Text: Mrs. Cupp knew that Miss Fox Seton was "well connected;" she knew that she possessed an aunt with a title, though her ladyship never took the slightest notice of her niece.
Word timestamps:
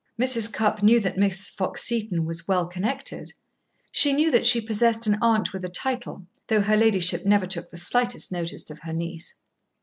Mrs. 0.19 0.51
Cupp 0.51 0.81
knew 0.81 0.99
that 0.99 1.15
Miss 1.19 1.51
Fox 1.51 1.83
Seton 1.83 2.25
was 2.25 2.47
"well 2.47 2.65
connected;" 2.65 3.33
she 3.91 4.13
knew 4.13 4.31
that 4.31 4.47
she 4.47 4.59
possessed 4.59 5.05
an 5.05 5.19
aunt 5.21 5.53
with 5.53 5.63
a 5.63 5.69
title, 5.69 6.25
though 6.47 6.61
her 6.61 6.75
ladyship 6.75 7.23
never 7.23 7.45
took 7.45 7.69
the 7.69 7.77
slightest 7.77 8.31
notice 8.31 8.71
of 8.71 8.79
her 8.79 8.93
niece. 8.93 9.35